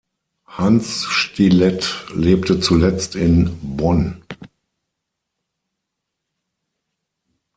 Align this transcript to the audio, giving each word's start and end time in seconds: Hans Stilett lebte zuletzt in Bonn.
Hans 0.47 1.03
Stilett 1.03 2.07
lebte 2.15 2.59
zuletzt 2.59 3.13
in 3.13 3.55
Bonn. 3.61 4.23